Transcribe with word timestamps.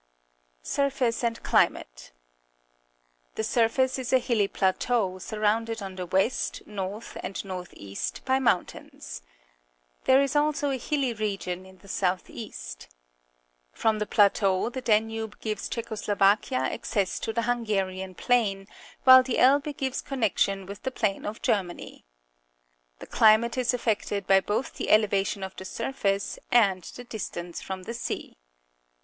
Surface 0.63 1.23
and 1.23 1.43
Climate.— 1.43 2.11
The 3.35 3.43
surface 3.43 3.99
is 3.99 4.11
a 4.11 4.17
liilly 4.19 4.51
plateau, 4.51 5.19
surrounded 5.19 5.79
on 5.83 5.95
the 5.95 6.07
west, 6.07 6.65
north, 6.65 7.17
and 7.21 7.45
north 7.45 7.71
east 7.77 8.21
by 8.25 8.39
mountains. 8.39 9.21
There 10.05 10.19
is 10.19 10.35
also 10.35 10.71
a 10.71 10.77
hilly 10.77 11.13
region 11.13 11.67
in 11.67 11.77
the 11.77 11.87
south 11.87 12.31
east. 12.31 12.87
From 13.73 13.99
the 13.99 14.07
plateau 14.07 14.71
the 14.71 14.81
Danube 14.81 15.39
gives 15.39 15.69
Czecho 15.69 15.93
Slovakia 15.95 16.57
access 16.61 17.19
to 17.19 17.31
the 17.31 17.43
Hungarian 17.43 18.15
plain, 18.15 18.67
while 19.03 19.21
the 19.21 19.37
Elbe 19.37 19.77
gives 19.77 20.01
connection 20.01 20.65
with 20.65 20.81
the 20.81 20.89
plain 20.89 21.27
of 21.27 21.43
Germany. 21.43 22.05
The 22.97 23.05
climate 23.05 23.55
is 23.55 23.71
affected 23.71 24.25
by 24.25 24.39
both 24.39 24.73
the 24.73 24.89
elevation 24.89 25.43
of 25.43 25.55
the 25.57 25.63
surface 25.65 26.39
and 26.51 26.81
the 26.81 27.03
distance 27.03 27.61
from 27.61 27.83
the 27.83 27.93
sea. 27.93 28.35